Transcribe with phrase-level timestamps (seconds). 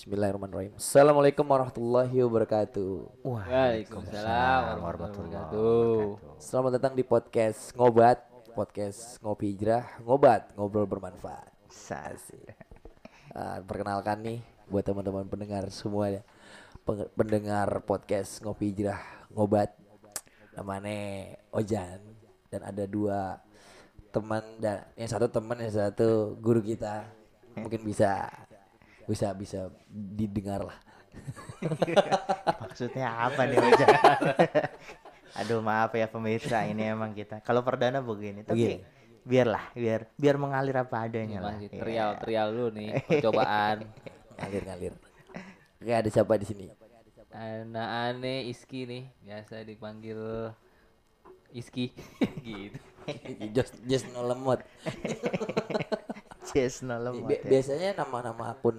[0.00, 0.72] Bismillahirrahmanirrahim.
[0.80, 3.20] Assalamualaikum warahmatullahi wabarakatuh.
[3.20, 6.40] Waalaikumsalam warahmatullahi wabarakatuh.
[6.40, 8.16] Selamat datang di podcast Ngobat,
[8.56, 11.52] podcast Ngopi Hijrah, Ngobat, ngobrol bermanfaat.
[11.68, 12.48] Asik.
[13.36, 14.40] Ah, perkenalkan nih
[14.72, 16.24] buat teman-teman pendengar semua ya.
[17.12, 19.76] Pendengar podcast Ngopi Hijrah, Ngobat.
[20.56, 22.00] Namanya Ojan
[22.48, 23.36] dan ada dua
[24.16, 27.04] teman dan yang satu teman yang satu guru kita.
[27.52, 28.32] Mungkin bisa
[29.04, 30.78] bisa bisa didengar lah.
[32.62, 33.86] Maksudnya apa nih Oja?
[35.42, 37.38] Aduh maaf ya pemirsa ini emang kita.
[37.40, 38.76] Kalau perdana begini, tapi Begini.
[39.20, 41.54] biarlah biar biar mengalir apa adanya lah.
[41.54, 41.78] Masih Iya.
[41.78, 43.78] trial trial dulu nih percobaan.
[44.36, 44.92] ngalir ngalir.
[45.76, 46.66] Oke ada siapa di sini?
[47.30, 50.50] Anak aneh Iski nih, biasa dipanggil
[51.50, 51.94] Iski
[52.42, 52.78] gitu.
[53.54, 54.60] just just no lemot.
[56.96, 57.50] Bi- lemot bi- ya.
[57.52, 58.76] biasanya nama-nama akun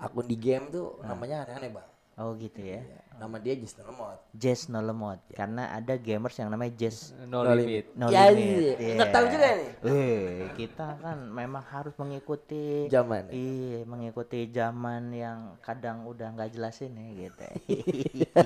[0.00, 1.88] akun di game tuh namanya aneh-aneh bang.
[2.16, 2.82] Oh gitu ya.
[3.16, 4.18] Nama dia just no lemot.
[4.32, 5.20] Jazz no lemot.
[5.30, 7.92] Karena ada gamers yang namanya Jazz No, limit.
[7.92, 8.76] no Ya, limit.
[8.80, 8.96] iya.
[8.96, 9.70] Nggak tahu juga nih.
[9.84, 13.28] Eh, kita kan memang harus mengikuti Zaman.
[13.28, 17.46] Iya, mengikuti zaman yang kadang udah nggak jelas ini gitu.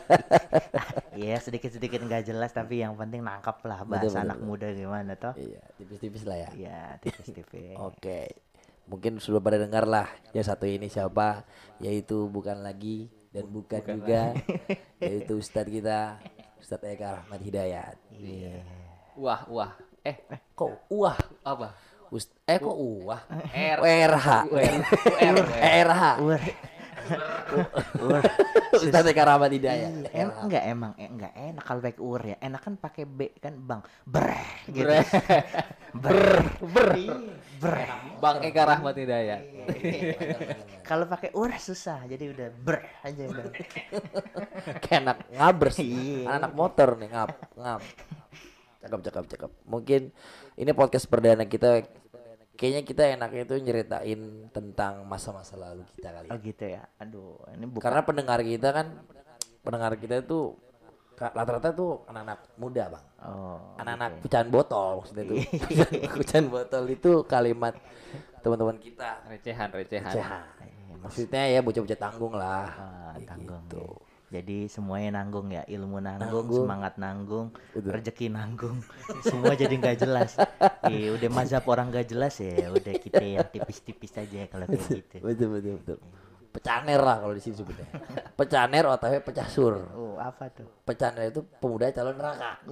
[1.14, 4.48] Iya, sedikit-sedikit nggak jelas tapi yang penting nangkap lah bahasa betul, anak betul.
[4.50, 5.34] muda gimana toh.
[5.38, 6.48] Iya tipis-tipis lah ya.
[6.50, 7.78] Iya, tipis-tipis.
[7.86, 8.34] Oke.
[8.84, 11.46] Mungkin sudah pada dengar lah yang satu ini siapa
[11.78, 14.30] yaitu bukan lagi dan bukan, juga
[15.02, 16.22] yaitu Ustadz kita
[16.62, 17.98] Ustadz Eka Rahmat Hidayat.
[18.14, 18.62] Iya.
[19.18, 19.72] Wah, wah.
[20.06, 20.22] Eh,
[20.54, 21.74] Kok wah apa?
[22.14, 23.78] Ust eh kok wah R.
[23.82, 24.12] UR.
[25.58, 26.00] RH
[28.74, 30.10] Ustadz Eka Rahmat Hidayat.
[30.10, 32.36] Em, enggak emang eh, enggak enak kalau pakai ur ya.
[32.38, 33.80] Enak kan pakai B kan Bang.
[34.02, 34.34] Ber
[34.66, 34.88] gitu.
[34.88, 35.04] Ber.
[35.94, 36.88] Ber.
[36.90, 36.90] Ber.
[37.62, 37.76] Ber.
[38.18, 39.42] Bang Eka Rahmat Hidayat.
[40.82, 42.02] Kalau pakai ur susah.
[42.04, 43.44] Jadi udah ber aja udah.
[44.82, 46.40] Kayak anak ngabers Iya.
[46.40, 47.82] anak motor nih ngap ngap
[48.84, 50.02] cakep cakep cakep mungkin
[50.54, 51.84] ini podcast perdana kita
[52.54, 56.82] kayaknya kita enaknya itu nyeritain tentang masa-masa lalu kita kali Oh gitu ya.
[56.96, 58.86] Aduh, ini bukan karena pendengar kita kan
[59.60, 60.54] pendengar kita itu
[61.14, 63.56] rata-rata tuh anak-anak muda bang Oh.
[63.76, 65.36] anak-anak pecahan botol maksudnya itu
[66.20, 67.72] pecahan botol itu kalimat
[68.38, 70.12] teman-teman kita Recehan, recehan.
[70.12, 70.44] Cehan.
[71.00, 73.80] maksudnya ya bocah-bocah tanggung lah Ah, tanggung gitu.
[73.80, 74.03] ya.
[74.28, 76.64] Jadi semuanya nanggung ya, ilmu nanggung, Nanggung.
[76.64, 77.90] semangat nanggung, Betul.
[77.92, 78.78] rezeki nanggung,
[79.28, 80.34] semua jadi nggak jelas.
[80.84, 85.16] Iya, udah mazhab orang nggak jelas ya, udah kita yang tipis-tipis aja kalau kayak gitu.
[85.22, 85.98] betul betul betul
[86.54, 87.82] pecaner lah kalau di sini sebutnya
[88.38, 90.70] pecaner otw pecah sur Oh, apa tuh?
[90.86, 92.62] pecaner itu pemuda calon neraka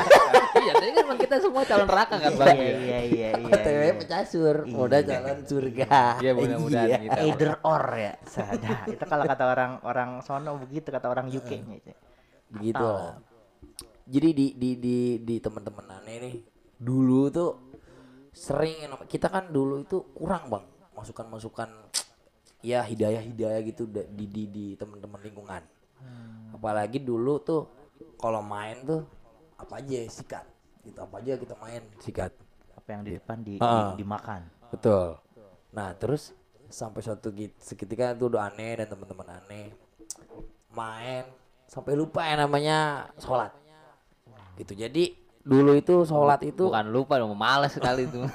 [0.60, 2.52] iya, tadi kan kita semua calon neraka kan, Bang?
[2.52, 3.48] Iya, iya, iya, iya.
[3.48, 3.92] otw iya.
[3.96, 5.88] pecah sur pemuda calon surga
[6.20, 6.98] Iya, mudah-mudahan Iya.
[7.00, 7.20] kita.
[7.24, 8.76] Either or ya, sada.
[8.84, 11.92] Itu kalau kata orang orang sono begitu, kata orang UK nya itu.
[12.50, 13.14] begitu lah
[14.04, 16.34] jadi di di di di teman-teman aneh nih
[16.76, 17.50] dulu tuh
[18.34, 18.74] sering
[19.06, 21.70] kita kan dulu itu kurang bang masukan masukan
[22.60, 25.62] ya hidayah hidayah gitu di di di teman-teman lingkungan.
[26.50, 27.62] Apalagi dulu tuh
[28.16, 29.04] kalau main tuh
[29.56, 30.44] apa aja sikat.
[30.80, 32.32] Gitu apa aja kita main sikat.
[32.76, 33.92] Apa yang di depan di, Ah.
[33.92, 34.42] di- dimakan.
[34.70, 35.18] betul.
[35.72, 36.30] Nah terus
[36.70, 37.28] sampai suatu
[37.58, 39.74] seketika itu udah aneh dan teman-teman aneh
[40.70, 41.26] main
[41.66, 43.50] sampai lupa ya namanya sholat.
[44.54, 45.04] Gitu jadi
[45.40, 48.20] dulu itu sholat itu Bukan lupa dong, males sekali itu.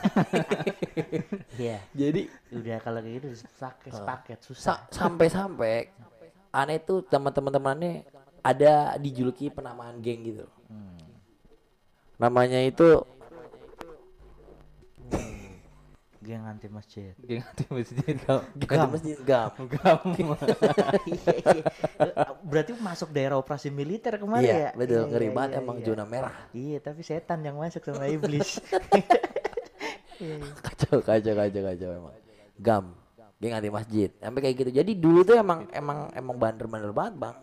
[1.55, 1.79] Iya.
[1.95, 4.61] jadi Udah kalau kayak gitu sepaket, sepaket susah.
[4.61, 5.87] sa- sampai-sampai
[6.51, 7.95] aneh tuh teman-teman aneh
[8.41, 10.45] ada dijuluki penamaan geng gitu
[12.15, 13.03] namanya itu
[16.25, 17.13] Geng anti masjid.
[17.21, 18.15] Geng anti masjid.
[18.17, 18.89] Gam.
[18.89, 20.33] masjid gam Kamu.
[21.05, 21.63] Iya, iya.
[22.41, 24.69] Berarti masuk daerah operasi militer kemarin iya ya?
[24.73, 25.85] betul Iya, ngeri iya, banget iya, emang iya.
[25.85, 28.57] zona merah Iya, tapi setan yang masuk sama iblis.
[30.65, 32.15] Kacau kacau kacau kacau emang
[32.55, 32.85] gam
[33.35, 37.35] geng anti masjid sampai kayak gitu jadi dulu tuh emang emang emang bandel-bandel banget bang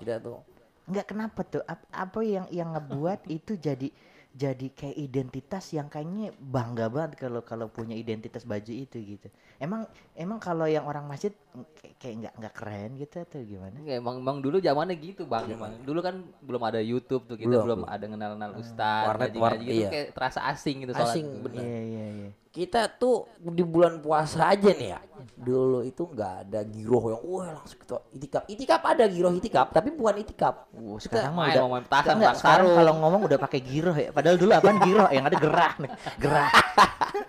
[0.00, 0.40] kita tuh
[0.86, 1.62] Enggak kenapa tuh?
[1.66, 3.90] Ap- Apa yang yang ngebuat itu jadi
[4.36, 9.28] jadi kayak identitas yang kayaknya bangga banget kalau kalau punya identitas baju itu gitu.
[9.56, 11.32] Emang emang kalau yang orang masjid
[11.72, 13.74] kayak kayak nggak nggak keren gitu atau gimana?
[13.74, 17.48] Enggak, emang emang dulu zamannya gitu bang emang dulu kan belum ada YouTube tuh kita
[17.48, 17.94] Belum, belum, belum.
[17.94, 19.88] ada kenal kenal ustad Warnet- warnet, gitu iya.
[19.88, 22.28] kayak terasa asing gitu asing bener Iya iya iya.
[22.50, 25.00] kita tuh di bulan puasa aja nih ya
[25.36, 29.92] dulu itu nggak ada giroh yang wah langsung kita itikaf itikaf ada giroh itikaf tapi
[29.92, 33.60] bukan itikaf Uh, sekarang mah udah main petasan Enggak, bang sekarang kalau ngomong udah pakai
[33.60, 34.12] giroh ya.
[34.12, 35.90] Padahal dulu apaan giroh yang ada gerah nih.
[36.20, 36.48] Gerah.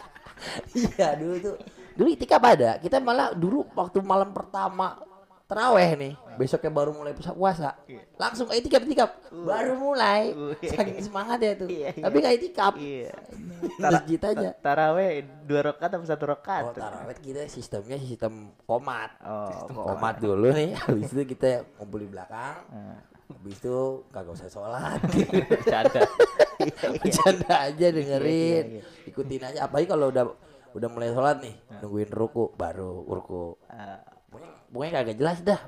[0.78, 1.56] iya dulu tuh
[1.98, 5.02] dulu itikaf ada kita malah dulu waktu malam pertama
[5.48, 7.70] teraweh nih besoknya baru mulai puasa puasa.
[8.20, 9.10] Langsung itikaf itikaf.
[9.34, 10.36] Baru mulai.
[10.62, 12.04] Saking semangat ya tuh Iya, iya.
[12.06, 12.74] tapi nggak itikaf.
[12.78, 13.12] Iya.
[13.82, 14.50] masjid aja.
[14.62, 16.64] Taraweh dua rakaat atau satu rakaat?
[16.68, 20.78] oh taraweh kita sistemnya sistem komat Oh, komat dulu nih.
[20.78, 22.58] Habis itu kita ngumpul di belakang.
[22.70, 23.02] Nah.
[23.28, 25.00] habis itu kagak usah sholat.
[25.52, 26.00] Bercanda.
[27.04, 28.66] bercanda aja dengerin.
[28.72, 28.84] iya, iya.
[29.10, 29.60] ikutin aja.
[29.68, 30.32] Apalagi kalau udah
[30.78, 35.60] udah mulai sholat nih nungguin ruku baru ruku Ah, pokoknya, pokoknya kagak jelas dah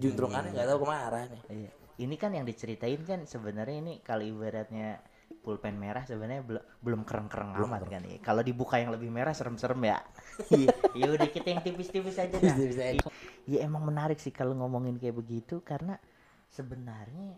[0.00, 1.70] juntrungannya nggak tahu ke mana nih iya.
[2.00, 5.04] Ini kan yang diceritain kan sebenarnya ini kalau ibaratnya
[5.44, 8.16] pulpen merah sebenarnya belum belum keren-keren amat kan ya.
[8.24, 10.00] Kalau dibuka yang lebih merah serem-serem ya.
[10.48, 12.56] Iya, ya udah kita yang tipis-tipis aja dah.
[12.56, 13.04] Aja.
[13.44, 16.00] Ya emang menarik sih kalau ngomongin kayak begitu karena
[16.48, 17.36] sebenarnya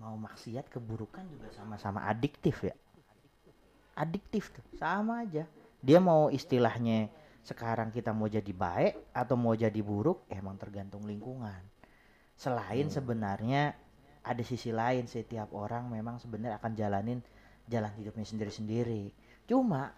[0.00, 2.72] mau maksiat keburukan juga sama-sama adiktif ya.
[4.00, 5.44] Adiktif tuh, sama aja.
[5.80, 7.08] Dia mau istilahnya
[7.40, 11.64] sekarang kita mau jadi baik atau mau jadi buruk emang tergantung lingkungan.
[12.36, 13.76] Selain sebenarnya
[14.20, 17.20] ada sisi lain setiap orang memang sebenarnya akan jalanin
[17.64, 19.12] jalan hidupnya sendiri-sendiri.
[19.48, 19.96] Cuma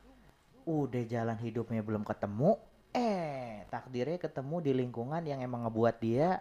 [0.63, 2.55] udah jalan hidupnya belum ketemu,
[2.95, 6.39] eh takdirnya ketemu di lingkungan yang emang ngebuat dia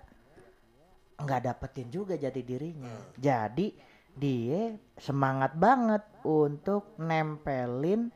[1.21, 2.94] nggak dapetin juga jati dirinya.
[3.17, 3.73] Jadi
[4.11, 8.11] dia semangat banget untuk nempelin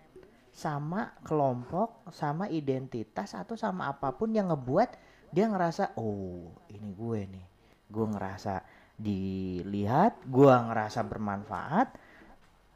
[0.56, 4.90] sama kelompok, sama identitas atau sama apa pun yang ngebuat
[5.36, 7.46] dia ngerasa oh ini gue nih,
[7.92, 8.63] gue ngerasa
[8.96, 11.88] dilihat, gue ngerasa bermanfaat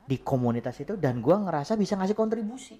[0.03, 2.75] di komunitas itu dan gue ngerasa bisa ngasih kontribusi.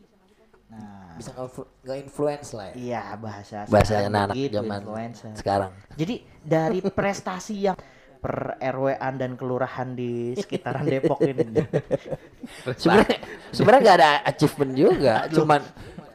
[0.69, 5.34] Nah, bisa nggak influence lah ya iya bahasa bahasa anak-anak zaman influencer.
[5.36, 7.78] sekarang Jadi dari prestasi yang
[8.19, 11.63] per RW-an dan kelurahan di sekitaran Depok ini.
[12.75, 13.18] sebenarnya
[13.56, 15.62] sebenarnya nggak ada achievement juga cuman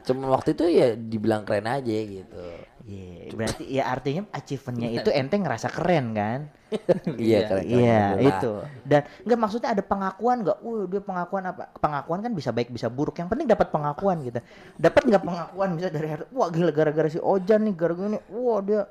[0.05, 2.45] cuman waktu itu ya dibilang keren aja gitu
[2.85, 6.39] Iya, berarti ya artinya achievementnya itu ente ngerasa keren kan?
[7.17, 8.53] iya keren keren Iya itu.
[8.85, 10.57] Dan nggak maksudnya ada pengakuan nggak?
[10.61, 11.73] Wah dia pengakuan apa?
[11.81, 13.17] Pengakuan kan bisa baik bisa buruk.
[13.17, 14.37] Yang penting dapat pengakuan gitu.
[14.77, 18.81] Dapat nggak pengakuan misalnya dari wah gila gara-gara si Ojan nih gara-gara ini, wah dia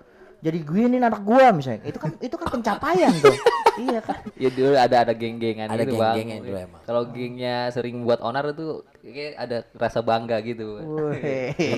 [0.45, 1.81] jadi gini nih anak gua misalnya.
[1.83, 3.33] Itu kan itu kan pencapaian tuh.
[3.81, 4.21] iya kan?
[4.35, 6.15] Ya dulu ada ada geng-gengan Ada gitu bang.
[6.15, 6.81] geng-gengan dulu emang.
[6.85, 10.79] Kalau gengnya sering buat onar itu kayak ada rasa bangga gitu.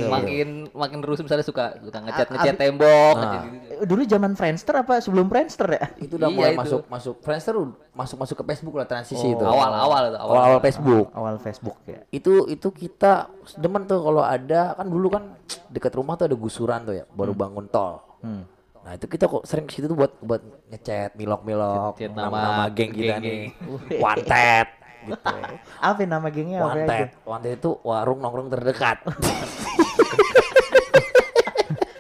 [0.07, 3.23] Makin makin terus misalnya suka suka ngecat ngecat tembok, Nah.
[3.23, 3.67] ngecat gitu.
[3.87, 5.87] Dulu zaman Friendster apa sebelum Friendster ya?
[5.97, 6.61] itu udah Iya, mulai itu.
[6.61, 10.37] masuk masuk Friendster udah masuk masuk ke Facebook lah transisi itu Awal awal itu awal
[10.37, 12.01] awal Facebook Awal Facebook ya.
[12.11, 15.33] itu itu kita demen tuh kalau ada kan dulu kan
[15.69, 18.43] dekat rumah tuh ada gusuran tuh ya baru bangun tol Hmm.
[18.87, 22.31] Nah itu kita kok sering ke situ tuh buat buat ngechat milok milok Chat nama,
[22.31, 23.51] nama nama geng kita nih.
[23.99, 24.67] Wanted
[25.07, 25.35] gitu.
[25.87, 26.61] Apa nama gengnya?
[26.63, 28.99] Wanted wanted itu warung nongkrong terdekat.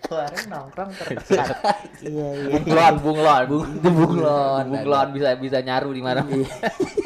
[0.06, 1.50] Warung nongkrong terdekat.
[2.06, 2.56] iya iya.
[2.62, 3.44] bunglon bunglon.
[3.82, 5.08] Bunglon bunglon.
[5.12, 6.22] Bisa bisa nyaru di mana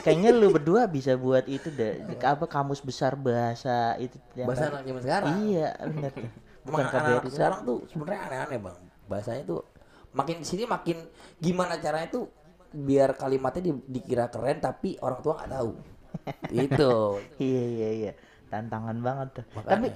[0.05, 2.05] Kayaknya lu berdua bisa buat itu deh.
[2.21, 5.33] Apa kamus besar bahasa itu yang bahasa anak zaman sekarang.
[5.49, 6.13] Iya, benar.
[6.61, 7.01] Bukan KBRI.
[7.01, 8.79] anak-anak sekarang tuh sebenarnya aneh-aneh bang.
[9.09, 9.61] Bahasanya tuh
[10.11, 10.99] makin di sini makin
[11.39, 12.25] gimana caranya tuh
[12.71, 15.73] biar kalimatnya di- dikira keren tapi orang tua nggak tahu
[16.67, 16.95] itu
[17.39, 18.13] Iya iya iya.
[18.51, 19.45] Tantangan banget tuh.
[19.55, 19.71] Makanya.
[19.71, 19.89] Tapi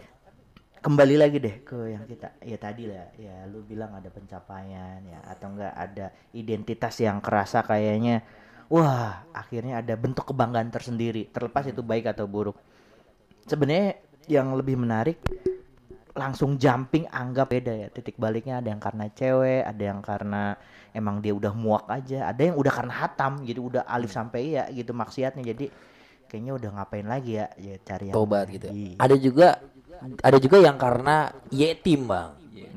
[0.84, 5.16] kembali lagi deh ke yang kita ya tadi lah ya lu bilang ada pencapaian ya
[5.32, 8.21] atau enggak ada identitas yang kerasa kayaknya
[8.68, 12.61] wah akhirnya ada bentuk kebanggaan tersendiri terlepas itu baik atau buruk
[13.49, 13.97] sebenarnya
[14.28, 15.16] yang lebih menarik
[16.14, 17.88] langsung jumping anggap beda ya.
[17.90, 20.54] Titik baliknya ada yang karena cewek ada yang karena
[20.94, 24.64] emang dia udah muak aja ada yang udah karena hatam jadi udah alif sampai ya
[24.71, 25.42] gitu maksiatnya.
[25.42, 25.66] Jadi
[26.30, 28.94] kayaknya udah ngapain lagi ya ya cari yang tobat gitu Iya.
[28.99, 29.49] ada juga
[30.18, 32.30] ada juga yang karena yetim bang.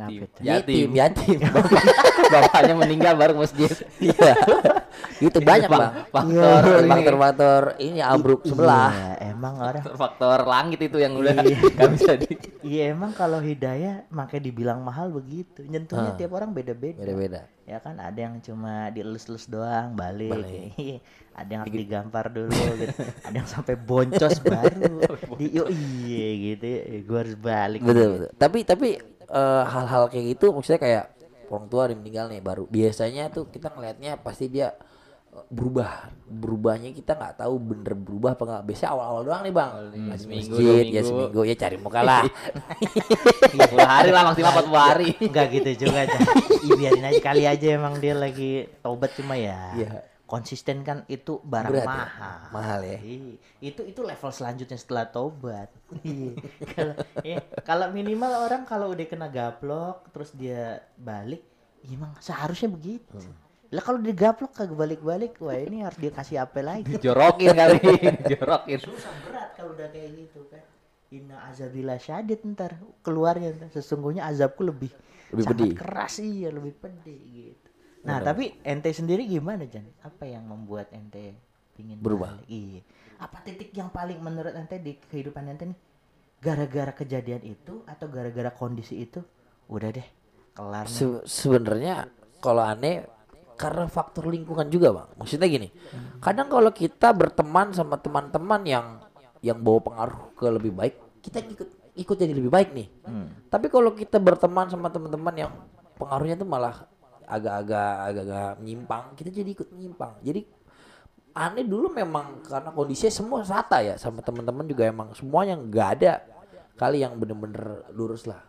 [0.10, 0.42] Itu?
[0.46, 1.38] yetim Yatim.
[1.40, 1.40] yatim.
[2.34, 3.70] Bapaknya meninggal baru masjid.
[3.98, 4.34] Iya
[5.18, 10.98] itu banyak bang faktor ini faktor-faktor ini abruk sebelah Iya, emang orang faktor langit itu
[10.98, 11.58] yang udah Iya.
[11.76, 12.28] nggak bisa di
[12.62, 15.64] Iya emang kalau hidayah makanya dibilang mahal begitu.
[15.64, 16.18] Nyentuhnya Ah.
[16.18, 17.00] tiap orang beda-beda.
[17.00, 20.32] beda-beda Ya kan ada yang cuma dielus-elus doang balik.
[20.32, 20.72] Balik.
[20.80, 20.98] Iya.
[21.32, 23.04] ada yang harus digampar dulu gitu.
[23.22, 25.00] ada yang sampai boncos baru.
[25.40, 26.66] Di yo iya gitu.
[27.04, 27.80] Gua harus balik.
[27.82, 28.88] betul betul tapi tapi
[29.24, 31.04] eh, hal-hal kayak gitu maksudnya kayak
[31.48, 34.76] orang tua ada meninggal nih baru biasanya tuh kita ngelihatnya pasti dia
[35.48, 35.92] berubah
[36.24, 40.20] berubahnya kita nggak tahu bener berubah apa nggak biasanya awal-awal doang nih bang nih, Masih
[40.20, 41.08] seminggu, masjid dua ya minggu.
[41.08, 42.24] seminggu ya cari muka lah
[43.54, 46.02] 30 hari lah maksimal 40 hari Enggak gitu juga.
[46.60, 49.74] Ih, biarin aja kali aja emang dia lagi tobat cuma ya.
[49.74, 49.92] Iya.
[50.24, 51.88] Konsisten kan itu barang Berat ya?
[51.88, 52.40] mahal.
[52.52, 52.98] Mahal ya?
[53.00, 53.36] Iya.
[53.64, 55.72] Itu itu level selanjutnya setelah tobat.
[56.04, 56.32] Iya.
[56.68, 61.42] Kalau ya, kalau minimal orang kalau udah kena gaplok terus dia balik
[61.84, 63.47] emang seharusnya begitu Hmm.
[63.68, 67.80] Lah kalau digaplok kagak balik-balik wah ini harus dikasih apa lagi Jorokin kali,
[68.32, 68.80] jorokin.
[68.80, 70.64] susah berat kalau udah kayak gitu kan
[71.10, 73.68] Inna azabillah syadid ntar keluarnya ntar.
[73.72, 74.92] sesungguhnya azabku lebih
[75.30, 75.72] Lebih sangat pedih.
[75.76, 77.68] keras iya lebih pedih gitu
[78.02, 81.36] nah tapi ente sendiri gimana Jan apa yang membuat ente
[81.74, 82.40] pingin Berubah.
[82.40, 82.48] balik?
[82.48, 82.80] iya
[83.18, 85.80] apa titik yang paling menurut ente di kehidupan ente nih
[86.38, 89.20] gara-gara kejadian itu atau gara-gara kondisi itu
[89.68, 90.08] udah deh
[90.54, 90.86] kelar.
[90.86, 92.08] Se- sebenarnya
[92.38, 93.04] kalau aneh
[93.58, 95.10] karena faktor lingkungan juga bang.
[95.18, 95.74] Maksudnya gini
[96.22, 98.86] kadang kalau kita berteman sama teman-teman yang
[99.42, 100.96] yang bawa pengaruh ke lebih baik
[101.26, 102.88] kita ikut ikut jadi lebih baik nih.
[103.50, 105.52] Tapi kalau kita berteman sama teman-teman yang
[105.98, 106.86] pengaruhnya tuh malah
[107.28, 110.14] agak-agak agak-agak menyimpang kita jadi ikut menyimpang.
[110.22, 110.42] Jadi
[111.38, 116.14] aneh dulu memang karena kondisinya semua rata ya sama teman-teman juga emang semuanya nggak ada
[116.78, 118.42] kali yang bener-bener lurus lah.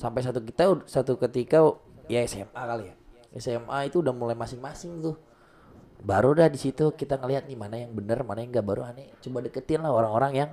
[0.00, 1.62] Sampai satu kita satu ketika
[2.10, 2.94] ya SMA kali ya
[3.36, 5.16] SMA itu udah mulai masing-masing tuh.
[6.00, 8.66] Baru dah di situ kita ngelihat nih mana yang bener mana yang nggak.
[8.66, 10.50] Baru aneh coba deketin lah orang-orang yang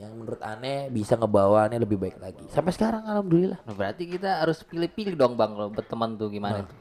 [0.00, 2.48] yang menurut aneh bisa ngebawa aneh lebih baik lagi.
[2.48, 3.60] Sampai sekarang alhamdulillah.
[3.68, 6.78] Nah, berarti kita harus pilih-pilih dong bang kalau berteman tuh gimana tuh?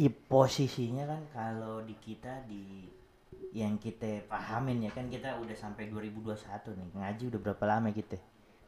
[0.00, 2.88] I, posisinya kan kalau di kita di
[3.52, 6.40] yang kita pahamin ya kan kita udah sampai 2021
[6.72, 6.88] nih.
[6.96, 8.16] Ngaji udah berapa lama kita?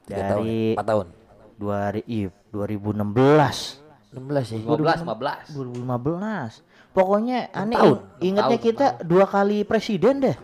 [0.04, 0.28] Tiga tahun ya?
[0.28, 1.06] dari empat tahun.
[1.54, 2.20] dua i
[2.52, 3.83] 2016
[4.14, 5.58] 16 ya 15, 15.
[5.82, 6.62] 2015
[6.94, 7.90] pokoknya aneh tahun.
[7.90, 10.36] ing- ingatnya tahun, kita dua kali presiden deh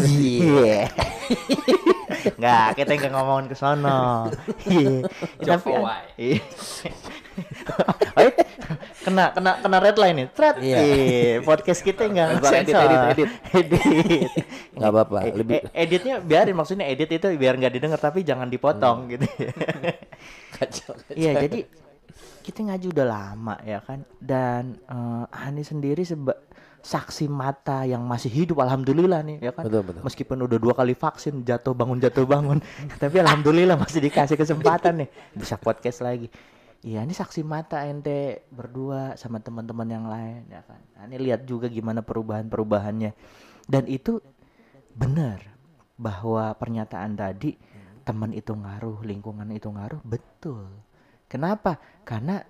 [0.00, 0.88] iya
[2.40, 4.26] nggak kita nggak ngomongin ke sono
[4.66, 5.06] Iya.
[5.38, 5.94] tapi Jokowi.
[6.16, 6.40] Iya.
[9.00, 10.78] Kena kena kena red line nih thread Iya.
[10.78, 13.30] Iya, podcast kita nggak edit, edit, edit.
[13.54, 14.30] edit
[14.72, 18.46] nggak apa-apa Eh, lebih eh, editnya biarin maksudnya edit itu biar nggak didengar tapi jangan
[18.46, 19.24] dipotong gitu
[20.52, 21.64] kacau Iya jadi
[22.50, 24.02] kita ngaji udah lama ya kan?
[24.18, 26.34] Dan eh, Hani sendiri seba
[26.80, 29.68] saksi mata yang masih hidup alhamdulillah nih ya kan?
[29.68, 30.02] Betul, betul.
[30.02, 32.58] meskipun udah dua kali vaksin jatuh bangun jatuh bangun.
[32.98, 36.26] Tapi alhamdulillah masih dikasih kesempatan nih bisa podcast lagi.
[36.80, 40.80] Iya ini saksi mata ente berdua sama teman-teman yang lain ya kan?
[40.96, 43.12] Nah, ini lihat juga gimana perubahan-perubahannya.
[43.68, 44.18] Dan itu
[44.96, 45.44] benar
[46.00, 47.60] bahwa pernyataan tadi
[48.00, 50.66] teman itu ngaruh lingkungan itu ngaruh betul
[51.30, 51.78] kenapa?
[52.02, 52.42] Karena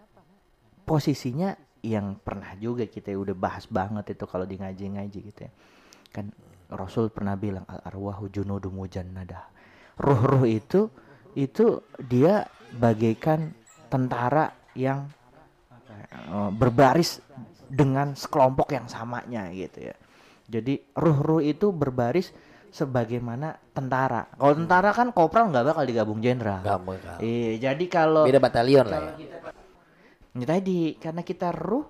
[0.89, 1.53] posisinya
[1.85, 5.53] yang pernah juga kita udah bahas banget itu kalau di ngaji-ngaji gitu ya.
[6.11, 6.33] Kan
[6.73, 9.53] Rasul pernah bilang al arwahu junudum mujannada.
[10.01, 10.89] Ruh-ruh itu
[11.37, 13.53] itu dia bagaikan
[13.91, 15.07] tentara yang
[15.87, 17.21] ya, eh, berbaris
[17.71, 19.97] dengan sekelompok yang samanya gitu ya.
[20.51, 22.35] Jadi ruh-ruh itu berbaris
[22.71, 27.17] sebagaimana tentara kalau tentara kan kopral nggak bakal digabung jenderal nggak bakal.
[27.23, 29.41] iya jadi kalau beda batalion lah ya
[30.31, 31.87] ini tadi karena kita ruh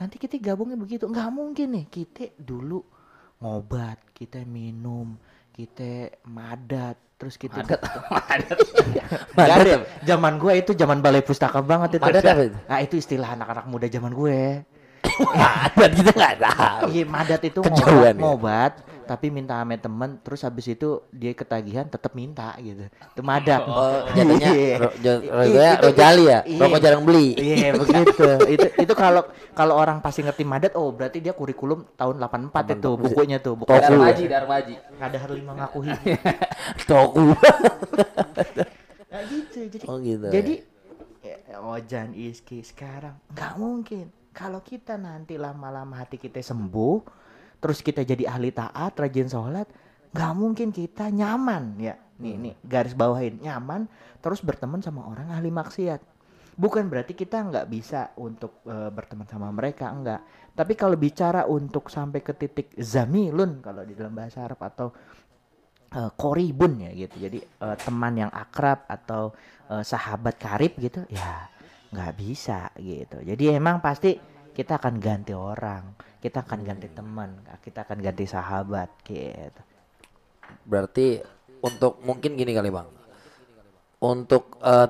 [0.00, 2.80] nanti kita gabungnya begitu nggak mungkin nih kita dulu
[3.44, 5.14] ngobat kita minum
[5.54, 7.78] kita madat terus kita Madat,
[8.26, 8.58] madat.
[9.38, 9.74] Nggak ada.
[10.02, 12.58] zaman gue itu zaman balai pustaka banget itu Madat apa itu?
[12.66, 14.40] nah itu istilah anak-anak muda zaman gue
[15.38, 18.22] Madat kita nggak tahu iya madat itu Kejauhan ngobat, ya?
[18.24, 18.72] ngobat
[19.04, 24.08] tapi minta sama temen terus habis itu dia ketagihan tetap minta gitu itu madat oh
[24.10, 24.76] jatuhnya Iya.
[24.76, 26.60] ro, jo- I- rojonya itu- rojali ya iya.
[26.60, 28.28] rokok jarang beli Iya begitu.
[28.48, 29.22] itu itu kalau
[29.54, 33.54] kalau orang pasti ngerti madat, oh berarti dia kurikulum tahun 84 itu bukunya tuh.
[33.54, 33.70] Buku.
[33.70, 34.74] Darmaji, Darmaji.
[34.98, 35.54] ada hari lima
[36.88, 37.30] toku
[39.14, 39.50] Nah, gitu.
[39.54, 40.54] Jadi oh gitu jadi
[41.22, 46.98] ya, Ojan Iski sekarang nggak mungkin kalau kita nanti lama-lama hati kita sembuh,
[47.64, 49.64] terus kita jadi ahli taat, rajin sholat,
[50.12, 51.96] nggak mungkin kita nyaman ya.
[52.20, 53.88] Nih nih garis bawahin nyaman,
[54.20, 56.04] terus berteman sama orang ahli maksiat.
[56.60, 60.20] Bukan berarti kita nggak bisa untuk eh, berteman sama mereka enggak.
[60.52, 64.92] Tapi kalau bicara untuk sampai ke titik zamilun kalau di dalam bahasa Arab atau
[65.88, 67.16] eh, koribun ya gitu.
[67.16, 69.32] Jadi eh, teman yang akrab atau
[69.72, 71.48] eh, sahabat karib gitu ya
[71.96, 73.24] nggak bisa gitu.
[73.24, 78.88] Jadi emang pasti kita akan ganti orang, kita akan ganti teman, kita akan ganti sahabat
[79.02, 79.60] gitu.
[80.64, 81.20] berarti
[81.58, 82.88] untuk mungkin gini kali bang.
[83.98, 84.88] Untuk eh,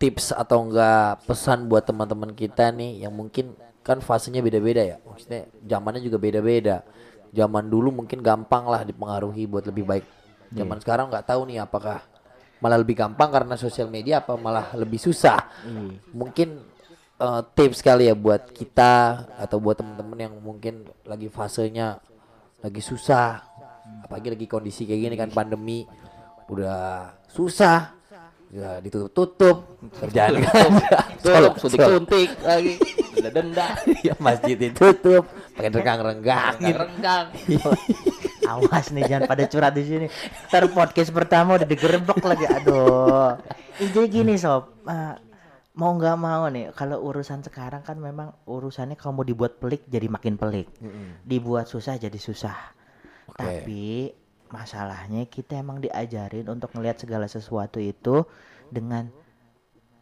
[0.00, 3.52] tips atau enggak pesan buat teman-teman kita nih yang mungkin
[3.84, 4.96] kan fasenya beda-beda ya.
[5.04, 6.80] Maksudnya zamannya juga beda-beda.
[7.34, 10.06] Zaman dulu mungkin gampang lah dipengaruhi buat lebih baik.
[10.54, 12.00] Zaman sekarang nggak tahu nih apakah
[12.62, 15.50] malah lebih gampang karena sosial media apa malah lebih susah.
[16.14, 16.73] Mungkin
[17.20, 22.00] eh, tips kali ya buat kita atau buat teman-teman yang mungkin lagi fasenya
[22.64, 23.44] lagi susah
[24.04, 25.84] apalagi lagi kondisi kayak gini kan pandemi
[26.48, 27.92] udah susah
[28.54, 29.66] ya ditutup-tutup
[29.98, 30.70] kerjaan kan
[31.24, 32.76] Tutup, suntik-suntik lagi.
[33.16, 33.66] Udah denda.
[34.04, 35.24] ya masjid ditutup
[35.56, 37.26] pakai renggang-renggang renggang.
[38.44, 40.06] Awas nih jangan pada curhat di sini.
[40.52, 42.44] Ntar podcast pertama udah digerebek lagi.
[42.44, 43.40] Aduh.
[43.80, 45.14] Jadi gini sob, Eh,
[45.74, 50.06] mau nggak mau nih kalau urusan sekarang kan memang urusannya kalau mau dibuat pelik jadi
[50.06, 50.70] makin pelik.
[51.26, 52.54] Dibuat susah jadi susah.
[53.30, 53.42] Oke.
[53.42, 53.84] Tapi
[54.54, 58.22] masalahnya kita emang diajarin untuk ngelihat segala sesuatu itu
[58.70, 59.10] dengan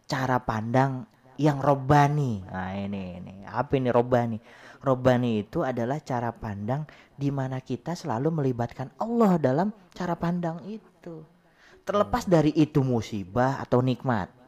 [0.05, 1.09] cara pandang
[1.41, 2.45] yang robani.
[2.45, 4.37] Nah ini ini apa ini robani?
[4.83, 6.85] Robani itu adalah cara pandang
[7.17, 11.25] di mana kita selalu melibatkan Allah dalam cara pandang itu.
[11.83, 14.42] Terlepas dari itu musibah atau nikmat.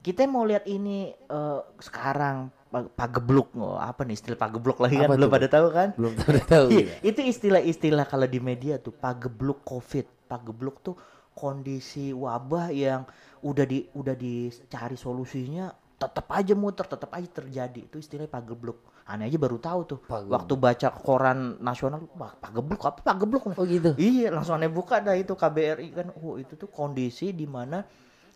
[0.00, 5.10] Kita mau lihat ini eh, sekarang pa- pagebluk oh, apa nih istilah pagebluk lagi kan?
[5.10, 5.88] Apa belum pada tahu kan?
[5.98, 6.96] belum tahu tahu ya.
[7.02, 10.06] itu istilah-istilah kalau di media tuh pagebluk covid.
[10.30, 10.94] Pagebluk tuh
[11.34, 13.02] kondisi wabah yang
[13.42, 17.80] udah di udah dicari solusinya tetap aja muter tetap aja terjadi.
[17.90, 18.78] Itu istilahnya pagebluk.
[19.10, 19.98] Aneh aja baru tahu tuh.
[20.06, 20.32] Pagebluk.
[20.32, 23.42] waktu baca koran nasional wah pagebluk apa pagebluk?
[23.58, 23.92] Oh gitu?
[23.98, 26.06] Iya langsung aneh buka dah itu KBRI kan.
[26.22, 27.82] Oh itu tuh kondisi di mana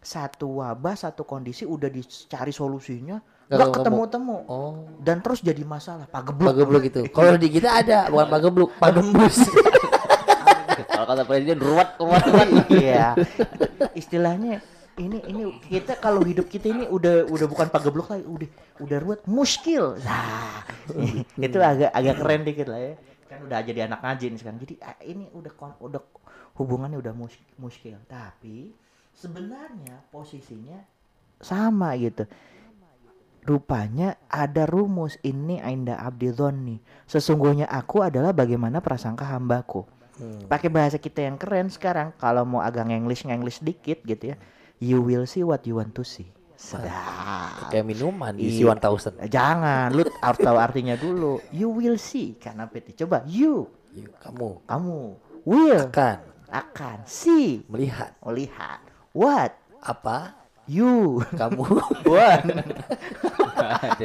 [0.05, 3.77] satu wabah satu kondisi udah dicari solusinya Nggak nggak ketemu.
[4.05, 8.71] ketemu-temu oh dan terus jadi masalah pagebluk pagebluk itu kalau di kita ada bukan pagebluk
[8.77, 9.37] pagembus
[10.75, 12.49] Kalau kata presiden ruwet ruwet ruwet.
[12.73, 13.15] Iya.
[13.93, 14.63] Istilahnya
[14.95, 18.49] ini ini kita kalau hidup kita ini udah udah bukan pageblok lagi, udah
[18.81, 19.99] udah ruwet muskil.
[20.01, 20.63] Nah,
[21.45, 22.93] itu agak agak keren dikit lah ya.
[23.27, 24.59] Kan udah jadi anak ngaji nih sekarang.
[24.61, 26.01] Jadi ah, ini udah kon- udah
[26.55, 27.99] hubungannya udah mus- muskil.
[28.07, 28.71] Tapi
[29.15, 30.79] sebenarnya posisinya
[31.41, 32.27] sama gitu.
[33.45, 36.81] Rupanya ada rumus ini Ainda Abdi nih.
[37.05, 39.85] Sesungguhnya aku adalah bagaimana prasangka hambaku.
[40.49, 44.37] Pakai bahasa kita yang keren sekarang kalau mau agak English English dikit gitu ya.
[44.81, 46.31] You will see what you want to see.
[46.57, 47.69] Sedap.
[47.69, 48.71] Kayak minuman di Iya.
[48.71, 51.43] Siwan Tausen jangan lu harus tahu artinya dulu.
[51.53, 52.39] You will see.
[52.41, 53.69] Karena PT coba you.
[53.93, 54.51] Yuk, kamu.
[54.65, 55.01] Kamu.
[55.45, 55.85] Will.
[55.91, 56.19] Akan.
[56.49, 56.99] Akan.
[57.05, 57.63] See.
[57.69, 58.17] Melihat.
[58.25, 58.84] Melihat
[59.17, 61.65] what apa you kamu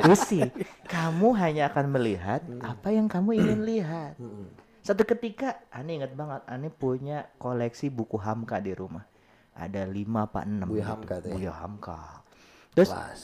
[0.06, 0.46] to see
[0.88, 4.16] kamu hanya akan melihat apa yang kamu ingin lihat
[4.90, 9.06] Satu ketika Ani ingat banget Ani punya koleksi buku Hamka di rumah.
[9.54, 10.66] Ada lima apa enam.
[10.66, 10.90] Buya gitu.
[10.90, 11.36] Hamka tuh ya?
[11.36, 12.00] Buya Hamka.
[12.74, 13.22] Terus Kelas.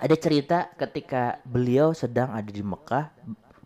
[0.00, 3.12] ada cerita ketika beliau sedang ada di Mekah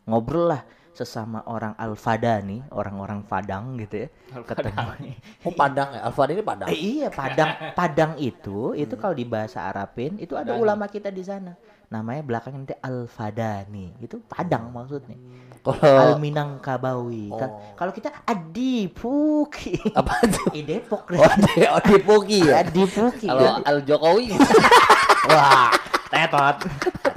[0.08, 0.64] ngobrol lah
[0.98, 4.08] sesama orang Al-Fadani, orang-orang Padang gitu ya.
[4.42, 5.14] Ketemu.
[5.46, 7.54] oh Padang ya Alfa ini Padang Eh, iya, Padang.
[7.72, 11.54] Padang itu itu kalau di bahasa Arabin itu ada ulama kita di sana.
[11.88, 13.96] Namanya belakangnya nanti Al-Fadani.
[14.02, 15.14] Itu Padang maksudnya.
[15.58, 17.60] kalau Al Minangkabawi kan Oh.
[17.74, 23.60] kalau kita Adipuki apa tuh Ih, Depok oh di oh di Puki ya Adipuki Kalau
[23.60, 24.32] Al Jokowi
[25.28, 25.68] wah
[26.08, 26.56] tetot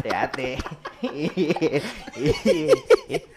[0.02, 0.50] hati-hati.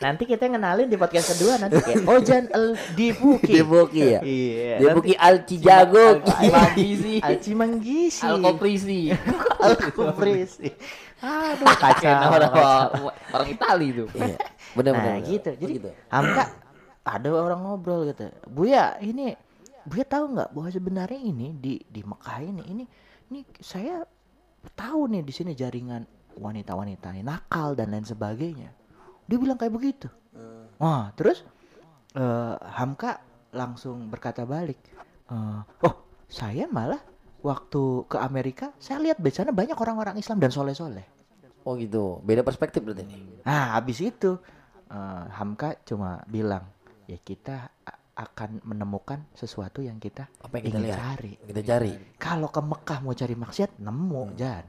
[0.05, 4.21] Nanti kita ngenalin di podcast kedua nanti kayak Ojan Al Dipuki di Puki ya?
[4.21, 4.75] Iya.
[4.81, 9.01] Di Puki Al Cijago Al Manggisi Al Cimanggisi Al Koprisi.
[9.65, 10.69] Al Kuprisi
[11.25, 12.05] aduh kacau.
[12.05, 13.09] kacau.
[13.33, 14.37] orang Itali itu iya
[14.77, 15.25] benar benar Nah benar.
[15.25, 15.49] gitu.
[15.49, 15.91] Oh, Jadi gitu.
[16.13, 16.45] Hamka
[17.01, 18.29] ada orang ngobrol gitu.
[18.45, 19.33] Buya ini
[19.89, 22.85] Buya tahu nggak bahwa sebenarnya ini di di Mekah ini ini
[23.33, 24.05] ini saya
[24.77, 26.05] tahu nih di sini jaringan
[26.37, 28.71] wanita-wanita ini nakal dan lain sebagainya.
[29.25, 30.09] Dia bilang kayak begitu.
[30.77, 31.47] Wah terus
[32.15, 33.23] eh, Hamka
[33.55, 34.79] langsung berkata balik.
[35.31, 35.95] eh, oh
[36.29, 37.01] saya malah
[37.45, 41.05] waktu ke Amerika saya lihat di sana banyak orang-orang Islam dan soleh-soleh.
[41.65, 44.37] oh gitu beda perspektif berarti ini Nah, habis itu
[44.91, 46.65] eh, Hamka cuma bilang,
[47.09, 47.69] ya kita
[48.15, 51.33] akan menemukan sesuatu yang kita apa yang kita ingin lihat cari.
[51.51, 54.65] kita cari Kalau ke Mekah mau cari maksiat, nemu, Jan.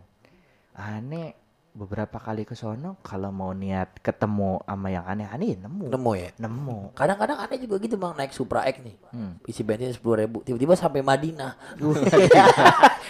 [0.76, 1.45] Aneh
[1.76, 5.92] beberapa kali ke sono kalau mau niat ketemu sama yang aneh-aneh ya nemu.
[5.92, 6.96] nemu ya Nemu.
[6.96, 9.36] kadang-kadang aneh juga gitu bang naik Supra X nih Hmm.
[9.44, 11.76] isi bensin sepuluh ribu tiba-tiba sampai Madinah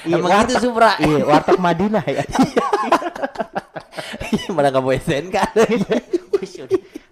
[0.02, 2.26] Iya, emang warteg- gitu Supra Iya, warteg Madinah ya.
[4.50, 5.38] mana mau SNK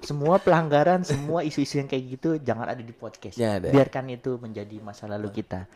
[0.03, 3.33] semua pelanggaran, semua isu-isu yang kayak gitu jangan ada di podcast.
[3.33, 3.67] Jangan ada.
[3.71, 5.63] Biarkan itu menjadi masa lalu kita.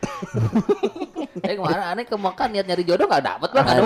[1.38, 3.66] Eh kemarin aneh ke Mekah niat nyari jodoh gak dapet bang.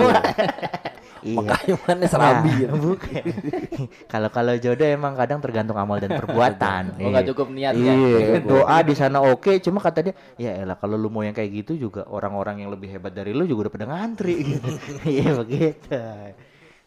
[1.23, 1.37] Iya.
[1.39, 2.69] makanya mana serambi Nah, ya.
[2.75, 3.23] bukan.
[4.11, 6.99] Kalau kalau jodoh emang kadang tergantung amal dan perbuatan.
[6.99, 7.29] Oh gak Iya.
[7.31, 11.23] cukup niatnya Iya, doa di sana oke, cuma kata dia, ya elah kalau lu mau
[11.23, 14.69] yang kayak gitu juga orang-orang yang lebih hebat dari lu juga udah pada ngantri gitu.
[15.07, 15.95] Iya begitu.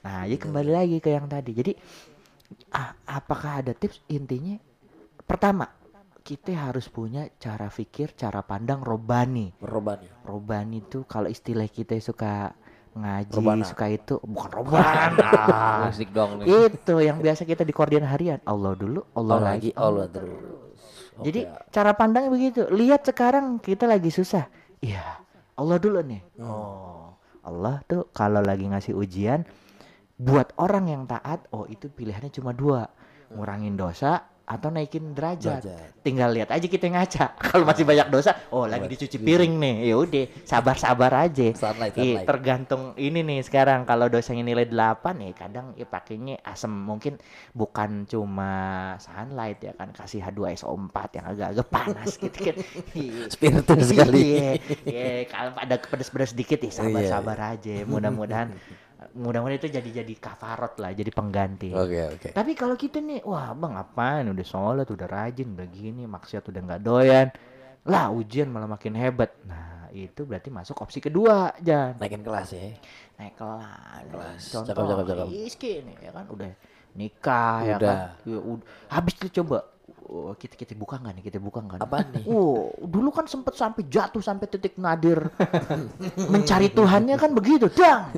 [0.05, 1.51] Nah, ya kembali lagi ke yang tadi.
[1.51, 1.72] Jadi
[2.70, 4.55] ah, apakah ada tips intinya?
[5.27, 5.66] Pertama,
[6.22, 9.51] kita harus punya cara pikir, cara pandang robani.
[9.59, 10.11] Merubah nih.
[10.22, 12.55] Robani itu kalau istilah kita suka
[12.97, 13.65] ngaji, Robana.
[13.69, 15.11] suka itu bukan roban.
[15.23, 15.87] ah.
[15.87, 16.73] Musik dong nih.
[16.73, 18.41] itu yang biasa kita di koordinat harian.
[18.49, 19.71] Allah dulu, Allah, Allah lagi.
[19.77, 20.73] Allah terus.
[21.21, 21.41] Jadi
[21.73, 22.69] cara pandang begitu.
[22.69, 24.49] Lihat sekarang kita lagi susah.
[24.81, 25.21] Iya,
[25.57, 26.21] Allah dulu nih.
[26.37, 26.49] Hmm.
[26.49, 27.07] Oh,
[27.45, 29.45] Allah tuh kalau lagi ngasih ujian
[30.17, 32.89] buat orang yang taat, oh itu pilihannya cuma dua,
[33.33, 35.59] ngurangin dosa atau naikin derajat.
[35.59, 35.91] Derajat.
[36.07, 37.35] Tinggal lihat aja kita ngaca.
[37.51, 39.75] Kalau masih banyak dosa, oh lagi dicuci piring nih.
[39.91, 41.51] Ya udah, sabar-sabar aja.
[41.51, 42.27] Sunlight, Iya, sunlight.
[42.31, 47.19] tergantung ini nih sekarang kalau dosanya nilai 8 ya kadang ya pakainya asam mungkin
[47.51, 48.55] bukan cuma
[49.03, 52.57] sunlight ya kan kasih H2SO4 yang agak-agak panas gitu kan.
[52.95, 53.25] Iya.
[53.35, 54.23] Spiritus sekali.
[54.31, 54.51] Iya,
[54.87, 57.83] iya, kalau ada pedes-pedes dikit ya sabar-sabar aja.
[57.83, 58.55] Mudah-mudahan
[59.13, 61.71] mudah-mudahan itu jadi jadi kafarot lah, jadi pengganti.
[61.73, 62.29] Oke, oke.
[62.33, 64.25] Tapi kalau kita nih, wah bang ngapain?
[64.33, 67.29] Udah sholat, udah rajin, udah gini, maksiat udah nggak doyan.
[67.87, 69.37] Lah ujian malah makin hebat.
[69.45, 71.97] Nah itu berarti masuk opsi kedua, Jan.
[72.01, 72.73] Naikin kelas ya.
[73.21, 74.05] Naik kelas.
[74.11, 74.43] Kelas.
[74.53, 75.29] Contoh, Cakep, cakep, cakep.
[75.87, 76.51] Nih, ya kan udah
[76.97, 77.89] nikah ya Udah.
[77.89, 77.99] kan.
[78.25, 78.67] Ya, udah.
[78.89, 79.69] Habis itu coba,
[80.07, 81.25] oh, kita kita buka nggak nih?
[81.27, 81.79] Kita buka nggak?
[81.83, 81.87] nih?
[81.87, 82.25] Apaan nih?
[82.31, 85.27] Oh, dulu kan sempet sampai jatuh sampai titik nadir.
[86.33, 88.11] mencari Tuhannya kan begitu, dang.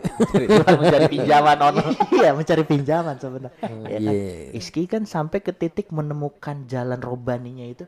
[0.68, 1.96] mencari pinjaman online.
[2.20, 3.52] iya, mencari pinjaman sebenarnya.
[3.88, 4.12] Ya kan?
[4.12, 4.56] Iya.
[4.56, 7.84] Iski kan sampai ke titik menemukan jalan robaninya itu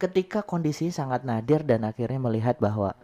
[0.00, 2.96] ketika kondisinya sangat nadir dan akhirnya melihat bahwa